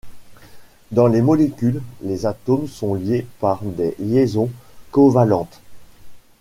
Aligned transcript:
Dans 0.89 1.05
les 1.05 1.21
molécules, 1.21 1.79
les 2.01 2.25
atomes 2.25 2.67
sont 2.67 2.95
liés 2.95 3.27
par 3.39 3.59
des 3.63 3.93
liaisons 3.99 4.49
covalentes. 4.89 5.61